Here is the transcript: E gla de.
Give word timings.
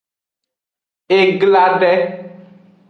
E 1.19 1.21
gla 1.41 1.65
de. 1.81 1.93